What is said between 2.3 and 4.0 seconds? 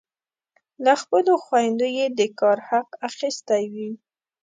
کار حق اخیستی وي.